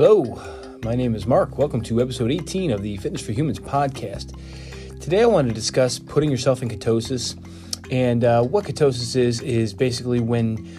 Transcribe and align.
Hello, 0.00 0.40
my 0.84 0.94
name 0.94 1.16
is 1.16 1.26
Mark. 1.26 1.58
Welcome 1.58 1.80
to 1.82 2.00
episode 2.00 2.30
18 2.30 2.70
of 2.70 2.82
the 2.82 2.96
Fitness 2.98 3.20
for 3.20 3.32
Humans 3.32 3.58
podcast. 3.58 4.38
Today 5.00 5.22
I 5.22 5.26
want 5.26 5.48
to 5.48 5.52
discuss 5.52 5.98
putting 5.98 6.30
yourself 6.30 6.62
in 6.62 6.68
ketosis. 6.68 7.34
And 7.90 8.22
uh, 8.22 8.44
what 8.44 8.64
ketosis 8.64 9.16
is, 9.16 9.40
is 9.40 9.74
basically 9.74 10.20
when 10.20 10.70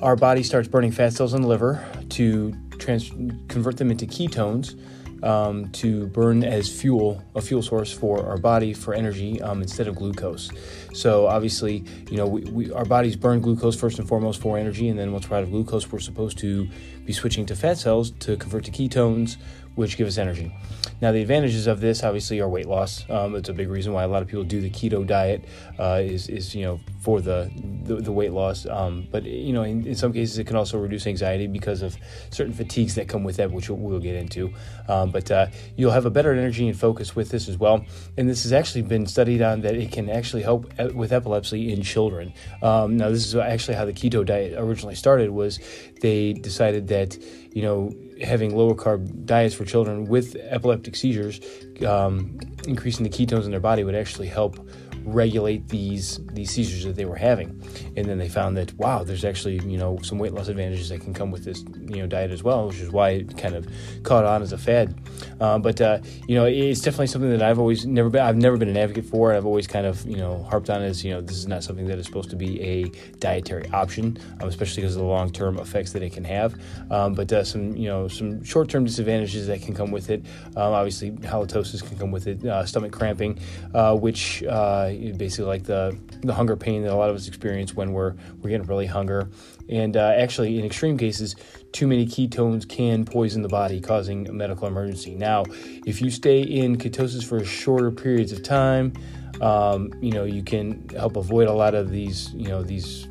our 0.00 0.14
body 0.14 0.44
starts 0.44 0.68
burning 0.68 0.92
fat 0.92 1.12
cells 1.12 1.34
in 1.34 1.42
the 1.42 1.48
liver 1.48 1.84
to 2.10 2.54
trans- 2.78 3.10
convert 3.48 3.78
them 3.78 3.90
into 3.90 4.06
ketones 4.06 4.78
um, 5.24 5.68
to 5.70 6.06
burn 6.06 6.44
as 6.44 6.68
fuel, 6.68 7.20
a 7.34 7.40
fuel 7.40 7.62
source 7.62 7.92
for 7.92 8.24
our 8.24 8.38
body 8.38 8.72
for 8.74 8.94
energy 8.94 9.42
um, 9.42 9.60
instead 9.60 9.88
of 9.88 9.96
glucose. 9.96 10.52
So 10.92 11.26
obviously, 11.26 11.84
you 12.10 12.16
know, 12.16 12.26
we, 12.26 12.42
we, 12.42 12.72
our 12.72 12.84
bodies 12.84 13.16
burn 13.16 13.40
glucose 13.40 13.76
first 13.76 13.98
and 13.98 14.08
foremost 14.08 14.40
for 14.40 14.58
energy, 14.58 14.88
and 14.88 14.98
then 14.98 15.12
once 15.12 15.28
we're 15.28 15.38
out 15.38 15.42
of 15.42 15.50
glucose, 15.50 15.90
we're 15.90 16.00
supposed 16.00 16.38
to 16.38 16.68
be 17.04 17.12
switching 17.12 17.46
to 17.46 17.56
fat 17.56 17.78
cells 17.78 18.10
to 18.10 18.36
convert 18.36 18.64
to 18.64 18.70
ketones, 18.70 19.36
which 19.74 19.96
give 19.96 20.06
us 20.06 20.18
energy. 20.18 20.54
Now, 21.00 21.10
the 21.10 21.20
advantages 21.20 21.66
of 21.66 21.80
this 21.80 22.04
obviously 22.04 22.40
are 22.40 22.48
weight 22.48 22.66
loss. 22.66 23.08
Um, 23.10 23.34
it's 23.34 23.48
a 23.48 23.52
big 23.52 23.68
reason 23.68 23.92
why 23.92 24.04
a 24.04 24.08
lot 24.08 24.22
of 24.22 24.28
people 24.28 24.44
do 24.44 24.60
the 24.60 24.70
keto 24.70 25.06
diet. 25.06 25.44
Uh, 25.78 26.00
is 26.02 26.28
is 26.28 26.54
you 26.54 26.64
know 26.64 26.80
for 27.00 27.20
the 27.20 27.50
the, 27.84 27.96
the 27.96 28.12
weight 28.12 28.32
loss. 28.32 28.66
Um, 28.66 29.08
but 29.10 29.24
you 29.24 29.52
know, 29.52 29.62
in, 29.62 29.86
in, 29.86 29.96
some 29.96 30.12
cases, 30.12 30.38
it 30.38 30.46
can 30.46 30.56
also 30.56 30.78
reduce 30.78 31.06
anxiety 31.06 31.46
because 31.46 31.82
of 31.82 31.96
certain 32.30 32.52
fatigues 32.52 32.94
that 32.94 33.08
come 33.08 33.24
with 33.24 33.36
that, 33.36 33.50
which 33.50 33.68
we'll, 33.68 33.98
get 33.98 34.14
into. 34.14 34.52
Um, 34.88 35.10
but 35.10 35.30
uh, 35.30 35.46
you'll 35.76 35.92
have 35.92 36.06
a 36.06 36.10
better 36.10 36.32
energy 36.32 36.68
and 36.68 36.78
focus 36.78 37.14
with 37.14 37.30
this 37.30 37.48
as 37.48 37.58
well. 37.58 37.84
And 38.16 38.28
this 38.28 38.42
has 38.44 38.52
actually 38.52 38.82
been 38.82 39.06
studied 39.06 39.42
on 39.42 39.60
that 39.62 39.74
it 39.74 39.92
can 39.92 40.08
actually 40.08 40.42
help 40.42 40.72
with 40.94 41.12
epilepsy 41.12 41.72
in 41.72 41.82
children. 41.82 42.32
Um, 42.62 42.96
now, 42.96 43.08
this 43.08 43.26
is 43.26 43.34
actually 43.34 43.76
how 43.76 43.84
the 43.84 43.92
keto 43.92 44.24
diet 44.24 44.54
originally 44.56 44.94
started. 44.94 45.30
Was 45.30 45.60
they 46.00 46.32
decided 46.32 46.88
that 46.88 47.16
you 47.52 47.62
know 47.62 47.92
having 48.22 48.56
lower 48.56 48.74
carb 48.74 49.24
diets 49.24 49.54
for 49.54 49.64
children 49.64 50.06
with 50.06 50.36
epileptic 50.36 50.96
seizures, 50.96 51.40
um, 51.86 52.38
increasing 52.66 53.04
the 53.04 53.10
ketones 53.10 53.44
in 53.44 53.50
their 53.50 53.60
body 53.60 53.84
would 53.84 53.94
actually 53.94 54.28
help 54.28 54.58
regulate 55.04 55.68
these 55.68 56.20
these 56.32 56.50
seizures 56.50 56.84
that 56.84 56.96
they 56.96 57.04
were 57.04 57.16
having. 57.16 57.60
And 57.96 58.06
then 58.06 58.18
they 58.18 58.28
found 58.28 58.56
that 58.56 58.72
wow, 58.74 59.04
there's 59.04 59.24
actually 59.24 59.56
you 59.68 59.78
know 59.78 59.98
some 60.02 60.18
weight 60.18 60.32
loss 60.32 60.48
advantages 60.48 60.88
that 60.90 61.00
can 61.00 61.14
come 61.14 61.30
with 61.30 61.44
this 61.44 61.64
you 61.88 61.98
know 61.98 62.06
diet 62.06 62.30
as 62.30 62.42
well, 62.42 62.68
which 62.68 62.78
is 62.78 62.90
why 62.90 63.10
it 63.10 63.36
kind 63.36 63.54
of 63.54 63.68
caught 64.02 64.24
on 64.24 64.42
as 64.42 64.52
a 64.52 64.58
fad. 64.58 64.94
Uh, 65.40 65.58
but 65.58 65.80
uh, 65.80 65.98
you 66.26 66.34
know 66.34 66.44
it's 66.44 66.80
definitely 66.80 67.06
something 67.06 67.30
that 67.30 67.42
I've 67.42 67.58
always 67.58 67.86
never 67.86 68.10
been 68.10 68.22
I've 68.22 68.36
never 68.36 68.56
been 68.56 68.68
an 68.68 68.76
advocate 68.76 69.04
for. 69.04 69.32
I've 69.32 69.46
always 69.46 69.66
kind 69.66 69.86
of 69.86 70.04
you 70.06 70.16
know 70.16 70.42
harped 70.44 70.70
on 70.70 70.82
as 70.82 71.04
you 71.04 71.12
know 71.12 71.20
this 71.20 71.36
is 71.36 71.46
not 71.46 71.62
something 71.62 71.86
that 71.86 71.98
is 71.98 72.06
supposed 72.06 72.30
to 72.30 72.36
be 72.36 72.60
a 72.60 72.90
dietary 73.18 73.68
option, 73.70 74.18
um, 74.40 74.48
especially 74.48 74.82
because 74.82 74.96
of 74.96 75.02
the 75.02 75.08
long 75.08 75.30
term 75.30 75.58
effects 75.58 75.92
that 75.92 76.02
it 76.02 76.12
can 76.12 76.24
have. 76.24 76.54
Um, 76.90 77.14
but 77.14 77.32
uh, 77.32 77.44
some 77.44 77.76
you 77.76 77.88
know 77.88 78.08
some 78.08 78.42
short 78.44 78.68
term 78.68 78.84
disadvantages 78.84 79.46
that 79.46 79.62
can 79.62 79.74
come 79.74 79.90
with 79.90 80.10
it. 80.10 80.24
Um, 80.56 80.72
obviously 80.72 81.12
halitosis 81.12 81.86
can 81.86 81.98
come 81.98 82.10
with 82.10 82.26
it, 82.26 82.44
uh, 82.44 82.64
stomach 82.66 82.92
cramping, 82.92 83.38
uh, 83.74 83.96
which 83.96 84.42
uh, 84.44 84.91
basically 85.12 85.46
like 85.46 85.64
the 85.64 85.96
the 86.22 86.34
hunger 86.34 86.56
pain 86.56 86.82
that 86.82 86.92
a 86.92 86.94
lot 86.94 87.10
of 87.10 87.16
us 87.16 87.28
experience 87.28 87.74
when 87.74 87.92
we're 87.92 88.14
we're 88.40 88.50
getting 88.50 88.66
really 88.66 88.86
hunger, 88.86 89.28
and 89.68 89.96
uh, 89.96 90.14
actually 90.16 90.58
in 90.58 90.64
extreme 90.64 90.96
cases, 90.96 91.36
too 91.72 91.86
many 91.86 92.06
ketones 92.06 92.68
can 92.68 93.04
poison 93.04 93.42
the 93.42 93.48
body, 93.48 93.80
causing 93.80 94.28
a 94.28 94.32
medical 94.32 94.66
emergency. 94.66 95.14
Now, 95.14 95.44
if 95.86 96.00
you 96.00 96.10
stay 96.10 96.42
in 96.42 96.76
ketosis 96.76 97.24
for 97.24 97.44
shorter 97.44 97.90
periods 97.90 98.32
of 98.32 98.42
time, 98.42 98.92
um, 99.40 99.92
you 100.00 100.12
know 100.12 100.24
you 100.24 100.42
can 100.42 100.88
help 100.90 101.16
avoid 101.16 101.48
a 101.48 101.52
lot 101.52 101.74
of 101.74 101.90
these 101.90 102.32
you 102.34 102.48
know 102.48 102.62
these 102.62 103.08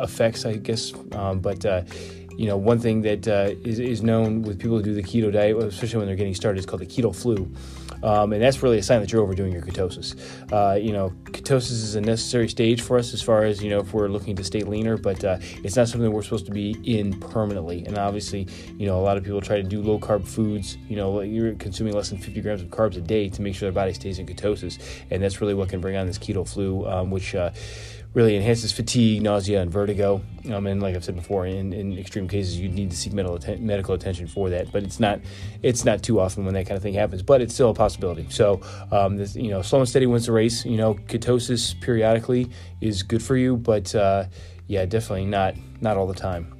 effects, 0.00 0.44
I 0.44 0.54
guess. 0.56 0.92
Um, 1.12 1.40
but 1.40 1.64
uh, 1.64 1.82
you 2.36 2.46
know, 2.46 2.56
one 2.56 2.78
thing 2.78 3.02
that 3.02 3.26
uh, 3.26 3.54
is 3.64 3.78
is 3.78 4.02
known 4.02 4.42
with 4.42 4.58
people 4.58 4.76
who 4.76 4.82
do 4.82 4.94
the 4.94 5.02
keto 5.02 5.32
diet, 5.32 5.56
especially 5.56 5.98
when 5.98 6.06
they're 6.06 6.16
getting 6.16 6.34
started, 6.34 6.58
is 6.58 6.66
called 6.66 6.82
the 6.82 6.86
keto 6.86 7.14
flu. 7.14 7.50
Um, 8.02 8.32
and 8.32 8.42
that's 8.42 8.62
really 8.62 8.78
a 8.78 8.82
sign 8.82 9.00
that 9.00 9.12
you're 9.12 9.22
overdoing 9.22 9.52
your 9.52 9.62
ketosis. 9.62 10.16
Uh, 10.52 10.76
you 10.76 10.92
know, 10.92 11.10
ketosis 11.24 11.72
is 11.72 11.94
a 11.94 12.00
necessary 12.00 12.48
stage 12.48 12.82
for 12.82 12.98
us 12.98 13.14
as 13.14 13.22
far 13.22 13.44
as, 13.44 13.62
you 13.62 13.70
know, 13.70 13.80
if 13.80 13.92
we're 13.92 14.08
looking 14.08 14.36
to 14.36 14.44
stay 14.44 14.60
leaner, 14.60 14.96
but 14.96 15.24
uh, 15.24 15.38
it's 15.64 15.76
not 15.76 15.88
something 15.88 16.10
we're 16.12 16.22
supposed 16.22 16.46
to 16.46 16.52
be 16.52 16.78
in 16.84 17.18
permanently. 17.18 17.84
And 17.86 17.98
obviously, 17.98 18.46
you 18.76 18.86
know, 18.86 18.98
a 18.98 19.02
lot 19.02 19.16
of 19.16 19.24
people 19.24 19.40
try 19.40 19.56
to 19.56 19.62
do 19.62 19.82
low 19.82 19.98
carb 19.98 20.26
foods, 20.26 20.76
you 20.88 20.96
know, 20.96 21.20
you're 21.20 21.54
consuming 21.54 21.94
less 21.94 22.10
than 22.10 22.18
50 22.18 22.40
grams 22.40 22.62
of 22.62 22.68
carbs 22.68 22.96
a 22.96 23.00
day 23.00 23.28
to 23.28 23.42
make 23.42 23.54
sure 23.54 23.66
their 23.66 23.72
body 23.72 23.92
stays 23.92 24.18
in 24.18 24.26
ketosis. 24.26 24.78
And 25.10 25.22
that's 25.22 25.40
really 25.40 25.54
what 25.54 25.68
can 25.68 25.80
bring 25.80 25.96
on 25.96 26.06
this 26.06 26.18
keto 26.18 26.48
flu, 26.48 26.86
um, 26.86 27.10
which, 27.10 27.34
uh, 27.34 27.50
really 28.16 28.34
enhances 28.34 28.72
fatigue, 28.72 29.20
nausea, 29.22 29.60
and 29.60 29.70
vertigo. 29.70 30.22
Um, 30.50 30.66
and 30.66 30.82
like 30.82 30.96
I've 30.96 31.04
said 31.04 31.16
before, 31.16 31.46
in, 31.46 31.74
in 31.74 31.98
extreme 31.98 32.26
cases, 32.26 32.58
you 32.58 32.70
need 32.70 32.90
to 32.90 32.96
seek 32.96 33.12
medical, 33.12 33.36
atten- 33.36 33.64
medical 33.64 33.94
attention 33.94 34.26
for 34.26 34.48
that. 34.50 34.72
But 34.72 34.84
it's 34.84 34.98
not 34.98 35.20
it's 35.62 35.84
not 35.84 36.02
too 36.02 36.18
often 36.18 36.46
when 36.46 36.54
that 36.54 36.66
kind 36.66 36.78
of 36.78 36.82
thing 36.82 36.94
happens. 36.94 37.22
But 37.22 37.42
it's 37.42 37.52
still 37.52 37.68
possibility. 37.76 38.26
So 38.30 38.60
um, 38.90 39.16
this, 39.16 39.36
you 39.36 39.50
know, 39.50 39.62
slow 39.62 39.80
and 39.80 39.88
steady 39.88 40.06
wins 40.06 40.26
the 40.26 40.32
race. 40.32 40.64
You 40.64 40.76
know, 40.76 40.94
ketosis 40.94 41.80
periodically 41.80 42.50
is 42.80 43.02
good 43.02 43.22
for 43.22 43.36
you, 43.36 43.56
but 43.56 43.94
uh, 43.94 44.24
yeah, 44.66 44.84
definitely 44.86 45.26
not 45.26 45.54
not 45.80 45.96
all 45.96 46.06
the 46.06 46.14
time. 46.14 46.52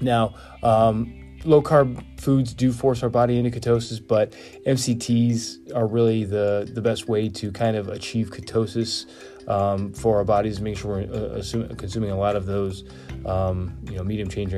Now. 0.00 0.34
Um, 0.62 1.16
low 1.44 1.62
carb 1.62 2.20
foods 2.20 2.52
do 2.52 2.72
force 2.72 3.02
our 3.02 3.08
body 3.08 3.38
into 3.38 3.50
ketosis, 3.50 4.06
but 4.06 4.32
MCTs 4.66 5.74
are 5.74 5.86
really 5.86 6.24
the, 6.24 6.70
the 6.74 6.82
best 6.82 7.08
way 7.08 7.28
to 7.28 7.50
kind 7.50 7.76
of 7.76 7.88
achieve 7.88 8.30
ketosis 8.30 9.06
um, 9.48 9.92
for 9.92 10.18
our 10.18 10.24
bodies, 10.24 10.60
make 10.60 10.76
sure 10.76 10.98
we're 10.98 11.12
uh, 11.12 11.38
assuming, 11.38 11.74
consuming 11.76 12.10
a 12.10 12.18
lot 12.18 12.36
of 12.36 12.46
those, 12.46 12.84
um, 13.26 13.76
you 13.84 13.96
know, 13.96 14.04
medium 14.04 14.28
chain 14.28 14.48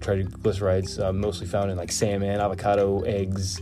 triglycerides, 0.00 1.02
uh, 1.02 1.12
mostly 1.12 1.46
found 1.46 1.70
in 1.70 1.76
like 1.76 1.92
salmon, 1.92 2.40
avocado, 2.40 3.02
eggs, 3.02 3.60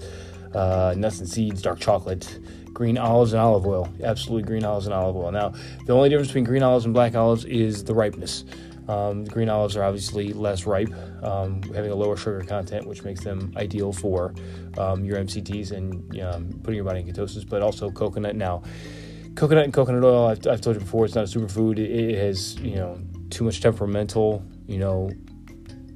uh, 0.54 0.94
nuts 0.96 1.20
and 1.20 1.28
seeds, 1.28 1.62
dark 1.62 1.80
chocolate, 1.80 2.38
green 2.72 2.98
olives 2.98 3.32
and 3.32 3.40
olive 3.40 3.66
oil. 3.66 3.92
Absolutely, 4.02 4.42
green 4.42 4.64
olives 4.64 4.86
and 4.86 4.94
olive 4.94 5.16
oil. 5.16 5.30
Now, 5.30 5.52
the 5.86 5.94
only 5.94 6.08
difference 6.08 6.28
between 6.28 6.44
green 6.44 6.62
olives 6.62 6.84
and 6.84 6.94
black 6.94 7.14
olives 7.14 7.44
is 7.44 7.84
the 7.84 7.94
ripeness. 7.94 8.44
Um, 8.88 9.24
the 9.24 9.30
green 9.30 9.48
olives 9.48 9.76
are 9.76 9.84
obviously 9.84 10.32
less 10.32 10.66
ripe, 10.66 10.92
um, 11.22 11.62
having 11.74 11.92
a 11.92 11.94
lower 11.94 12.16
sugar 12.16 12.40
content, 12.40 12.86
which 12.86 13.04
makes 13.04 13.22
them 13.22 13.52
ideal 13.56 13.92
for 13.92 14.34
um, 14.78 15.04
your 15.04 15.16
MCTs 15.18 15.70
and 15.70 16.20
um, 16.20 16.60
putting 16.64 16.76
your 16.76 16.84
body 16.84 17.00
in 17.00 17.06
ketosis, 17.06 17.48
but 17.48 17.62
also 17.62 17.90
coconut. 17.90 18.34
Now, 18.34 18.62
coconut 19.36 19.64
and 19.64 19.72
coconut 19.72 20.02
oil, 20.02 20.26
I've, 20.26 20.44
I've 20.46 20.60
told 20.60 20.74
you 20.74 20.80
before, 20.80 21.04
it's 21.04 21.14
not 21.14 21.24
a 21.24 21.38
superfood. 21.38 21.78
It, 21.78 21.90
it 21.90 22.18
has, 22.18 22.56
you 22.56 22.76
know, 22.76 23.00
too 23.30 23.44
much 23.44 23.60
temperamental, 23.60 24.42
you 24.66 24.78
know, 24.78 25.10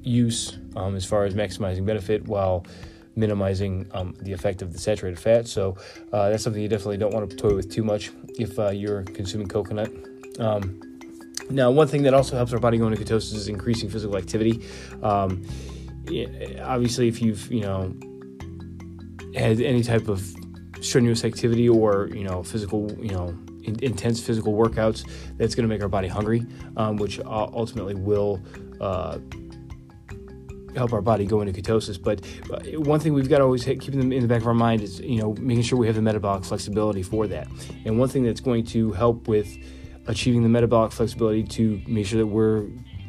use 0.01 0.57
um, 0.75 0.95
as 0.95 1.03
far 1.03 1.25
as 1.25 1.33
maximizing 1.33 1.85
benefit 1.85 2.27
while 2.27 2.65
minimizing 3.15 3.87
um, 3.93 4.15
the 4.21 4.33
effect 4.33 4.61
of 4.61 4.73
the 4.73 4.79
saturated 4.79 5.17
fat. 5.17 5.47
So 5.47 5.77
uh, 6.11 6.29
that's 6.29 6.43
something 6.43 6.61
you 6.61 6.67
definitely 6.67 6.97
don't 6.97 7.13
want 7.13 7.29
to 7.29 7.35
toy 7.35 7.55
with 7.55 7.71
too 7.71 7.83
much 7.83 8.11
if 8.37 8.57
uh, 8.59 8.69
you're 8.69 9.03
consuming 9.03 9.47
coconut. 9.47 9.91
Um, 10.39 10.81
now, 11.49 11.69
one 11.71 11.87
thing 11.87 12.03
that 12.03 12.13
also 12.13 12.35
helps 12.35 12.53
our 12.53 12.59
body 12.59 12.77
go 12.77 12.87
into 12.87 13.01
ketosis 13.03 13.35
is 13.35 13.47
increasing 13.47 13.89
physical 13.89 14.17
activity. 14.17 14.65
Um, 15.03 15.45
obviously, 16.61 17.07
if 17.07 17.21
you've 17.21 17.51
you 17.51 17.61
know 17.61 17.93
had 19.35 19.59
any 19.59 19.83
type 19.83 20.07
of 20.07 20.23
strenuous 20.81 21.23
activity 21.23 21.67
or 21.67 22.09
you 22.13 22.23
know 22.23 22.43
physical 22.43 22.91
you 22.99 23.11
know 23.11 23.37
in, 23.63 23.77
intense 23.81 24.21
physical 24.21 24.53
workouts 24.53 25.07
that's 25.37 25.55
going 25.55 25.67
to 25.67 25.73
make 25.73 25.81
our 25.81 25.89
body 25.89 26.07
hungry 26.07 26.45
um, 26.77 26.95
which 26.97 27.19
ultimately 27.25 27.95
will 27.95 28.41
uh, 28.79 29.17
help 30.75 30.93
our 30.93 31.01
body 31.01 31.25
go 31.25 31.41
into 31.41 31.59
ketosis 31.59 32.01
but 32.01 32.25
uh, 32.51 32.79
one 32.81 32.99
thing 32.99 33.13
we've 33.13 33.29
got 33.29 33.39
to 33.39 33.43
always 33.43 33.63
keep 33.63 33.83
them 33.85 34.11
in 34.11 34.21
the 34.21 34.27
back 34.27 34.41
of 34.41 34.47
our 34.47 34.53
mind 34.53 34.81
is 34.81 34.99
you 34.99 35.19
know 35.21 35.33
making 35.39 35.63
sure 35.63 35.77
we 35.77 35.87
have 35.87 35.95
the 35.95 36.01
metabolic 36.01 36.43
flexibility 36.43 37.03
for 37.03 37.27
that 37.27 37.47
and 37.85 37.97
one 37.97 38.09
thing 38.09 38.23
that's 38.23 38.41
going 38.41 38.63
to 38.63 38.91
help 38.93 39.27
with 39.27 39.57
achieving 40.07 40.43
the 40.43 40.49
metabolic 40.49 40.91
flexibility 40.91 41.43
to 41.43 41.81
make 41.87 42.05
sure 42.05 42.19
that 42.19 42.27
we're 42.27 42.65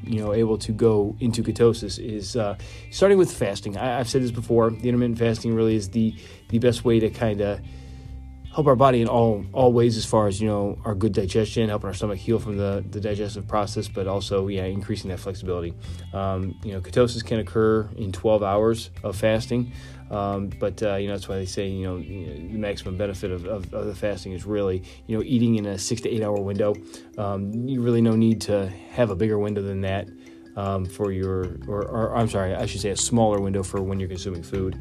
you 0.06 0.20
know 0.20 0.32
able 0.32 0.56
to 0.56 0.72
go 0.72 1.16
into 1.20 1.42
ketosis 1.42 1.98
is 1.98 2.36
uh, 2.36 2.56
starting 2.90 3.18
with 3.18 3.32
fasting. 3.32 3.76
I, 3.76 3.98
have 3.98 4.08
said 4.08 4.22
this 4.22 4.30
before. 4.30 4.70
The 4.70 4.88
intermittent 4.88 5.18
fasting 5.18 5.54
really 5.54 5.74
is 5.74 5.90
the 5.90 6.14
the 6.48 6.58
best 6.58 6.84
way 6.84 7.00
to 7.00 7.10
kind 7.10 7.40
of 7.40 7.60
help 8.56 8.66
our 8.68 8.74
body 8.74 9.02
in 9.02 9.08
all 9.08 9.44
all 9.52 9.70
ways 9.70 9.98
as 9.98 10.06
far 10.06 10.26
as 10.26 10.40
you 10.40 10.48
know 10.48 10.78
our 10.86 10.94
good 10.94 11.12
digestion, 11.12 11.68
helping 11.68 11.88
our 11.88 11.94
stomach 11.94 12.18
heal 12.18 12.38
from 12.38 12.56
the, 12.56 12.82
the 12.90 12.98
digestive 12.98 13.46
process, 13.46 13.86
but 13.86 14.06
also 14.06 14.48
yeah 14.48 14.64
increasing 14.64 15.10
that 15.10 15.20
flexibility. 15.20 15.74
Um, 16.14 16.58
you 16.64 16.72
know, 16.72 16.80
ketosis 16.80 17.22
can 17.22 17.38
occur 17.38 17.86
in 17.96 18.12
12 18.12 18.42
hours 18.42 18.90
of 19.04 19.14
fasting. 19.14 19.72
Um, 20.10 20.48
but 20.48 20.82
uh, 20.82 20.94
you 20.94 21.08
know 21.08 21.14
that's 21.14 21.28
why 21.28 21.36
they 21.36 21.44
say 21.44 21.68
you 21.68 21.84
know, 21.86 21.98
the 21.98 22.56
maximum 22.56 22.96
benefit 22.96 23.30
of, 23.30 23.44
of, 23.44 23.74
of, 23.74 23.86
the 23.86 23.94
fasting 23.94 24.32
is 24.32 24.46
really 24.46 24.82
you 25.06 25.18
know 25.18 25.22
eating 25.22 25.56
in 25.56 25.66
a 25.66 25.78
six 25.78 26.00
to 26.02 26.08
eight 26.08 26.22
hour 26.22 26.40
window. 26.40 26.74
Um, 27.18 27.52
you 27.52 27.82
really 27.82 28.00
no 28.00 28.16
need 28.16 28.40
to 28.42 28.68
have 28.90 29.10
a 29.10 29.16
bigger 29.16 29.38
window 29.38 29.60
than 29.60 29.82
that. 29.82 30.08
Um, 30.56 30.86
for 30.86 31.12
your, 31.12 31.58
or, 31.68 31.84
or, 31.84 32.16
I'm 32.16 32.30
sorry, 32.30 32.54
I 32.54 32.64
should 32.64 32.80
say 32.80 32.88
a 32.88 32.96
smaller 32.96 33.42
window 33.42 33.62
for 33.62 33.82
when 33.82 34.00
you're 34.00 34.08
consuming 34.08 34.42
food. 34.42 34.80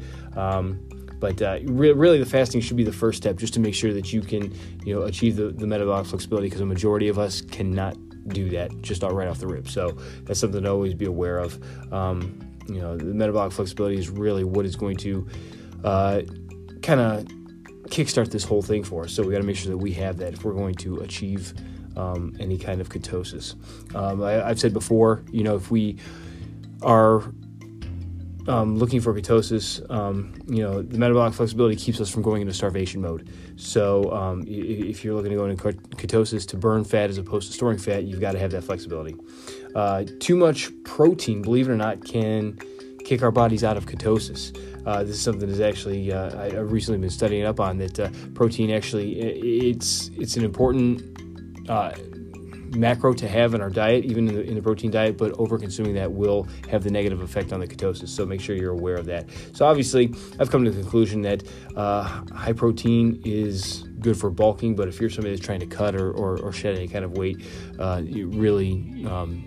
But 1.18 1.40
uh, 1.40 1.58
re- 1.64 1.92
really, 1.92 2.18
the 2.18 2.26
fasting 2.26 2.60
should 2.60 2.76
be 2.76 2.84
the 2.84 2.92
first 2.92 3.16
step, 3.16 3.36
just 3.36 3.54
to 3.54 3.60
make 3.60 3.74
sure 3.74 3.92
that 3.92 4.12
you 4.12 4.20
can, 4.20 4.54
you 4.84 4.94
know, 4.94 5.02
achieve 5.02 5.36
the, 5.36 5.48
the 5.48 5.66
metabolic 5.66 6.06
flexibility. 6.06 6.46
Because 6.46 6.60
a 6.60 6.66
majority 6.66 7.08
of 7.08 7.18
us 7.18 7.40
cannot 7.40 7.96
do 8.28 8.50
that 8.50 8.70
just 8.82 9.02
right 9.02 9.28
off 9.28 9.38
the 9.38 9.46
rip. 9.46 9.68
So 9.68 9.96
that's 10.24 10.40
something 10.40 10.62
to 10.62 10.70
always 10.70 10.94
be 10.94 11.06
aware 11.06 11.38
of. 11.38 11.60
Um, 11.92 12.40
you 12.68 12.80
know, 12.80 12.96
the 12.96 13.04
metabolic 13.04 13.52
flexibility 13.52 13.96
is 13.96 14.08
really 14.08 14.44
what 14.44 14.66
is 14.66 14.76
going 14.76 14.96
to 14.98 15.26
uh, 15.84 16.22
kind 16.82 17.00
of 17.00 17.24
kickstart 17.88 18.30
this 18.30 18.44
whole 18.44 18.62
thing 18.62 18.82
for 18.82 19.04
us. 19.04 19.12
So 19.12 19.22
we 19.22 19.32
got 19.32 19.38
to 19.38 19.46
make 19.46 19.56
sure 19.56 19.70
that 19.70 19.78
we 19.78 19.92
have 19.92 20.16
that 20.18 20.34
if 20.34 20.44
we're 20.44 20.54
going 20.54 20.74
to 20.76 20.98
achieve 20.98 21.54
um, 21.96 22.34
any 22.40 22.58
kind 22.58 22.80
of 22.80 22.88
ketosis. 22.88 23.54
Um, 23.94 24.22
I, 24.22 24.32
have 24.32 24.60
said 24.60 24.72
before, 24.72 25.22
you 25.30 25.44
know, 25.44 25.56
if 25.56 25.70
we 25.70 25.98
are 26.82 27.22
um, 28.48 28.76
looking 28.76 29.00
for 29.00 29.12
ketosis, 29.14 29.88
um, 29.90 30.34
you 30.46 30.62
know, 30.62 30.82
the 30.82 30.98
metabolic 30.98 31.34
flexibility 31.34 31.76
keeps 31.76 32.00
us 32.00 32.08
from 32.08 32.22
going 32.22 32.42
into 32.42 32.54
starvation 32.54 33.00
mode. 33.00 33.28
So, 33.56 34.12
um, 34.12 34.44
if 34.46 35.04
you're 35.04 35.14
looking 35.14 35.30
to 35.30 35.36
go 35.36 35.46
into 35.46 35.62
ketosis 35.96 36.46
to 36.48 36.56
burn 36.56 36.84
fat 36.84 37.10
as 37.10 37.18
opposed 37.18 37.48
to 37.48 37.54
storing 37.54 37.78
fat, 37.78 38.04
you've 38.04 38.20
got 38.20 38.32
to 38.32 38.38
have 38.38 38.50
that 38.52 38.64
flexibility. 38.64 39.16
Uh, 39.74 40.04
too 40.20 40.36
much 40.36 40.70
protein, 40.84 41.42
believe 41.42 41.68
it 41.68 41.72
or 41.72 41.76
not, 41.76 42.04
can 42.04 42.58
kick 43.04 43.22
our 43.22 43.30
bodies 43.30 43.62
out 43.62 43.76
of 43.76 43.86
ketosis. 43.86 44.56
Uh, 44.86 45.02
this 45.02 45.16
is 45.16 45.20
something 45.20 45.48
that's 45.48 45.60
actually 45.60 46.12
uh, 46.12 46.40
I, 46.40 46.50
have 46.50 46.70
recently 46.70 47.00
been 47.00 47.10
studying 47.10 47.44
up 47.44 47.58
on 47.58 47.78
that 47.78 47.98
uh, 47.98 48.10
protein 48.34 48.70
actually 48.70 49.18
it's 49.18 50.10
it's 50.16 50.36
an 50.36 50.44
important 50.44 51.02
uh, 51.68 51.90
macro 52.76 53.12
to 53.14 53.28
have 53.28 53.54
in 53.54 53.60
our 53.60 53.70
diet, 53.70 54.04
even 54.04 54.28
in 54.28 54.34
the, 54.34 54.42
in 54.42 54.54
the, 54.54 54.62
protein 54.62 54.90
diet, 54.90 55.16
but 55.16 55.32
over 55.38 55.58
consuming 55.58 55.94
that 55.94 56.10
will 56.10 56.46
have 56.70 56.82
the 56.84 56.90
negative 56.90 57.20
effect 57.20 57.52
on 57.52 57.60
the 57.60 57.66
ketosis. 57.66 58.08
So 58.08 58.26
make 58.26 58.40
sure 58.40 58.56
you're 58.56 58.72
aware 58.72 58.96
of 58.96 59.06
that. 59.06 59.28
So 59.52 59.66
obviously, 59.66 60.14
I've 60.38 60.50
come 60.50 60.64
to 60.64 60.70
the 60.70 60.80
conclusion 60.80 61.22
that 61.22 61.42
uh, 61.76 62.02
high 62.32 62.52
protein 62.52 63.20
is 63.24 63.84
good 64.00 64.16
for 64.16 64.30
bulking, 64.30 64.76
but 64.76 64.88
if 64.88 65.00
you're 65.00 65.10
somebody 65.10 65.34
that's 65.34 65.44
trying 65.44 65.60
to 65.60 65.66
cut 65.66 65.94
or, 65.94 66.10
or, 66.12 66.38
or 66.40 66.52
shed 66.52 66.76
any 66.76 66.88
kind 66.88 67.04
of 67.04 67.16
weight, 67.16 67.44
uh, 67.78 68.02
you 68.04 68.28
really 68.28 69.04
um, 69.06 69.44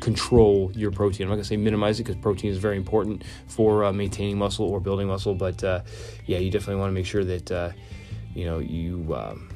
control 0.00 0.70
your 0.74 0.90
protein. 0.90 1.26
I'm 1.26 1.30
not 1.30 1.36
to 1.36 1.44
say 1.44 1.56
minimize 1.56 2.00
it 2.00 2.04
because 2.04 2.20
protein 2.20 2.50
is 2.50 2.58
very 2.58 2.76
important 2.76 3.24
for 3.46 3.84
uh, 3.84 3.92
maintaining 3.92 4.38
muscle 4.38 4.66
or 4.66 4.80
building 4.80 5.08
muscle, 5.08 5.34
but 5.34 5.62
uh, 5.64 5.82
yeah, 6.26 6.38
you 6.38 6.50
definitely 6.50 6.76
want 6.76 6.90
to 6.90 6.94
make 6.94 7.06
sure 7.06 7.24
that 7.24 7.50
uh, 7.50 7.70
you 8.34 8.44
know 8.44 8.58
you. 8.58 9.14
Um, 9.14 9.55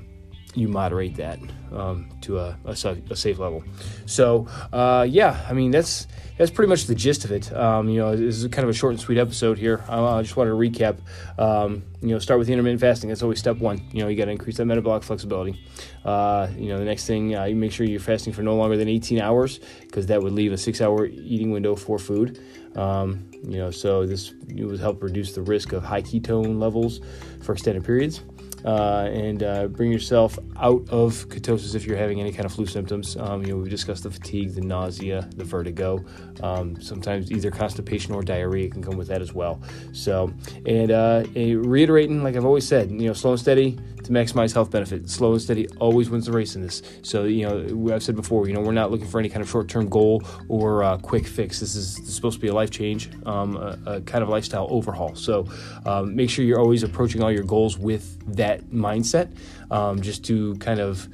you 0.54 0.68
moderate 0.68 1.16
that 1.16 1.38
um, 1.72 2.08
to 2.22 2.38
a, 2.38 2.56
a, 2.64 2.70
a, 2.70 3.16
safe 3.16 3.38
level. 3.38 3.62
So 4.06 4.48
uh, 4.72 5.06
yeah, 5.08 5.44
I 5.48 5.52
mean 5.52 5.70
that's 5.70 6.06
that's 6.38 6.50
pretty 6.50 6.68
much 6.68 6.86
the 6.86 6.94
gist 6.94 7.24
of 7.24 7.32
it. 7.32 7.52
Um, 7.52 7.88
you 7.88 7.98
know, 7.98 8.16
this 8.16 8.36
is 8.36 8.46
kind 8.48 8.64
of 8.64 8.70
a 8.70 8.72
short 8.72 8.92
and 8.92 9.00
sweet 9.00 9.18
episode 9.18 9.58
here. 9.58 9.84
I, 9.88 10.00
I 10.00 10.22
just 10.22 10.36
wanted 10.36 10.50
to 10.50 10.56
recap. 10.56 10.98
Um, 11.38 11.84
you 12.00 12.08
know, 12.08 12.18
start 12.18 12.38
with 12.38 12.48
intermittent 12.48 12.80
fasting. 12.80 13.08
That's 13.08 13.22
always 13.22 13.38
step 13.38 13.58
one. 13.58 13.82
You 13.92 14.02
know, 14.02 14.08
you 14.08 14.16
got 14.16 14.24
to 14.24 14.30
increase 14.30 14.56
that 14.56 14.64
metabolic 14.64 15.02
flexibility. 15.02 15.62
Uh, 16.04 16.48
you 16.56 16.68
know, 16.68 16.78
the 16.78 16.84
next 16.84 17.06
thing, 17.06 17.36
uh, 17.36 17.44
you 17.44 17.54
make 17.54 17.72
sure 17.72 17.86
you're 17.86 18.00
fasting 18.00 18.32
for 18.32 18.42
no 18.42 18.56
longer 18.56 18.76
than 18.76 18.88
18 18.88 19.20
hours 19.20 19.60
because 19.82 20.06
that 20.06 20.22
would 20.22 20.32
leave 20.32 20.52
a 20.52 20.58
six-hour 20.58 21.06
eating 21.06 21.50
window 21.50 21.76
for 21.76 21.98
food. 21.98 22.42
Um, 22.74 23.30
you 23.42 23.58
know, 23.58 23.70
so 23.70 24.06
this 24.06 24.32
would 24.48 24.80
help 24.80 25.02
reduce 25.02 25.34
the 25.34 25.42
risk 25.42 25.72
of 25.72 25.84
high 25.84 26.02
ketone 26.02 26.58
levels 26.58 27.00
for 27.42 27.52
extended 27.52 27.84
periods 27.84 28.22
uh, 28.64 29.08
and 29.12 29.42
uh, 29.42 29.66
bring 29.68 29.92
yourself 29.92 30.38
out 30.56 30.88
of 30.90 31.28
ketosis 31.28 31.74
if 31.74 31.86
you're 31.86 31.96
having 31.96 32.20
any 32.20 32.32
kind 32.32 32.44
of 32.44 32.52
flu 32.52 32.66
symptoms. 32.66 33.16
Um, 33.16 33.42
you 33.42 33.52
know, 33.52 33.56
we've 33.56 33.70
discussed 33.70 34.04
the 34.04 34.10
fatigue, 34.10 34.54
the 34.54 34.60
nausea, 34.60 35.28
the 35.36 35.44
vertigo. 35.44 36.04
Um, 36.42 36.80
sometimes 36.80 37.30
either 37.30 37.50
constipation 37.50 38.14
or 38.14 38.22
diarrhea 38.22 38.68
can 38.68 38.82
come 38.82 38.96
with 38.96 39.08
that 39.08 39.20
as 39.20 39.32
well. 39.32 39.60
So, 39.92 40.32
and, 40.66 40.90
uh, 40.90 41.24
and 41.34 41.66
reiterating, 41.66 42.22
like 42.22 42.36
I've 42.36 42.44
always 42.44 42.66
said, 42.66 42.90
you 42.90 43.06
know, 43.06 43.12
slow 43.12 43.32
and 43.32 43.40
steady 43.40 43.78
to 44.04 44.12
maximize 44.12 44.52
health 44.52 44.70
benefit. 44.70 45.08
Slow 45.08 45.32
and 45.32 45.42
steady 45.42 45.68
always 45.78 46.10
wins 46.10 46.26
the 46.26 46.32
race 46.32 46.56
in 46.56 46.62
this. 46.62 46.82
So, 47.02 47.24
you 47.24 47.46
know, 47.46 47.94
I've 47.94 48.02
said 48.02 48.16
before, 48.16 48.48
you 48.48 48.54
know, 48.54 48.60
we're 48.60 48.72
not 48.72 48.90
looking 48.90 49.06
for 49.06 49.18
any 49.18 49.28
kind 49.28 49.42
of 49.42 49.48
short-term 49.48 49.88
goal 49.88 50.22
or 50.48 50.82
uh, 50.82 50.98
quick 50.98 51.26
fix. 51.26 51.60
This 51.60 51.74
is, 51.74 51.96
this 51.96 52.08
is, 52.08 52.14
supposed 52.14 52.36
to 52.36 52.42
be 52.42 52.48
a 52.48 52.54
life 52.54 52.70
change, 52.70 53.10
um, 53.24 53.56
a, 53.56 53.78
a, 53.86 54.00
kind 54.02 54.22
of 54.22 54.28
lifestyle 54.28 54.66
overhaul. 54.70 55.14
So, 55.14 55.46
um, 55.86 56.14
make 56.14 56.30
sure 56.30 56.44
you're 56.44 56.60
always 56.60 56.82
approaching 56.82 57.22
all 57.22 57.32
your 57.32 57.44
goals 57.44 57.78
with 57.78 58.18
that 58.36 58.49
mindset, 58.72 59.30
um, 59.70 60.00
just 60.02 60.24
to 60.24 60.56
kind 60.56 60.80
of. 60.80 61.08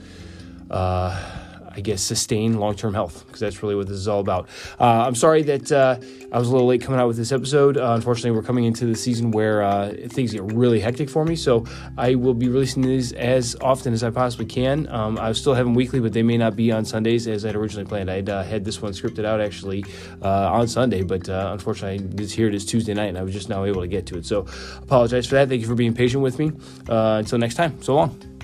Uh, 0.71 1.46
I 1.77 1.81
guess, 1.81 2.01
sustain 2.01 2.59
long 2.59 2.75
term 2.75 2.95
health 2.95 3.25
because 3.27 3.41
that's 3.41 3.63
really 3.63 3.75
what 3.75 3.87
this 3.87 3.99
is 3.99 4.09
all 4.09 4.21
about. 4.21 4.49
Uh, 4.81 5.05
I'm 5.07 5.15
sorry 5.15 5.43
that 5.43 5.71
uh, 5.71 5.99
I 6.33 6.39
was 6.39 6.49
a 6.49 6.53
little 6.53 6.67
late 6.67 6.81
coming 6.81 6.99
out 6.99 7.07
with 7.07 7.19
this 7.19 7.33
episode. 7.33 7.77
Uh, 7.77 7.93
unfortunately, 7.95 8.31
we're 8.31 8.43
coming 8.43 8.65
into 8.65 8.87
the 8.87 8.95
season 8.95 9.31
where 9.31 9.63
uh, 9.63 9.95
things 10.09 10.33
get 10.33 10.43
really 10.43 10.81
hectic 10.81 11.11
for 11.11 11.27
me, 11.27 11.37
so 11.37 11.67
I 11.99 12.15
will 12.15 12.33
be 12.33 12.49
releasing 12.49 12.83
these 12.83 13.13
as 13.13 13.57
often 13.61 13.93
as 13.93 14.03
I 14.03 14.11
possibly 14.11 14.47
can. 14.47 14.89
Um, 14.89 15.19
I 15.19 15.33
still 15.33 15.53
have 15.53 15.67
them 15.67 15.75
weekly, 15.75 16.01
but 16.01 16.15
they 16.15 16.23
may 16.23 16.39
not 16.39 16.57
be 16.57 16.73
on 16.73 16.87
Sundays 16.87 17.29
as 17.29 17.45
I'd 17.45 17.57
originally 17.57 17.87
planned. 17.87 18.11
I'd 18.11 18.31
uh, 18.31 18.43
had 18.43 18.65
this 18.65 18.81
one 18.81 18.93
scripted 18.93 19.27
out 19.27 19.43
actually 19.43 19.85
uh, 20.23 20.51
on 20.51 20.69
Sunday, 20.69 21.03
but 21.03 21.29
unfortunately, 21.29 22.07
this 22.07 22.33
here 22.33 22.49
it 22.49 22.55
is 22.55 22.65
Tuesday 22.65 22.95
night, 22.95 23.09
and 23.09 23.19
I 23.19 23.23
was 23.23 23.35
just 23.35 23.51
now 23.51 23.65
able 23.65 23.83
to 23.83 23.89
get 23.89 24.07
to 24.07 24.17
it. 24.17 24.25
So, 24.25 24.47
apologize 24.79 25.27
for 25.27 25.35
that. 25.35 25.51
Thank 25.51 25.61
you 25.61 25.67
for 25.67 25.75
being 25.75 25.93
patient 25.93 26.23
with 26.23 26.39
me. 26.39 26.53
until 26.89 27.39
next 27.39 27.57
time, 27.57 27.83
so 27.83 27.95
long. 27.95 28.36